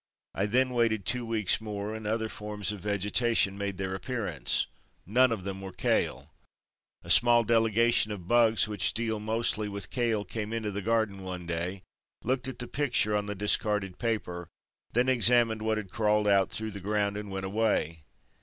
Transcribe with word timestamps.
I 0.33 0.47
then 0.47 0.71
waited 0.71 1.05
two 1.05 1.27
weeks 1.27 1.61
more 1.61 1.93
and 1.93 2.07
other 2.07 2.27
forms 2.27 2.71
of 2.71 2.79
vegetation 2.79 3.55
made 3.55 3.77
their 3.77 3.93
appearance. 3.93 4.65
None 5.05 5.31
of 5.31 5.43
them 5.43 5.61
were 5.61 5.71
kale. 5.73 6.33
A 7.03 7.11
small 7.11 7.43
delegation 7.43 8.11
of 8.11 8.27
bugs 8.27 8.67
which 8.67 8.95
deal 8.95 9.19
mostly 9.19 9.69
with 9.69 9.91
kale 9.91 10.25
came 10.25 10.53
into 10.53 10.71
the 10.71 10.81
garden 10.81 11.21
one 11.21 11.45
day, 11.45 11.83
looked 12.23 12.47
at 12.47 12.57
the 12.57 12.67
picture 12.67 13.15
on 13.15 13.27
the 13.27 13.35
discarded 13.35 13.99
paper, 13.99 14.47
then 14.91 15.07
examined 15.07 15.61
what 15.61 15.77
had 15.77 15.91
crawled 15.91 16.27
out 16.27 16.49
through 16.49 16.71
the 16.71 16.79
ground 16.81 17.15
and 17.15 17.29
went 17.29 17.45
away. 17.45 17.99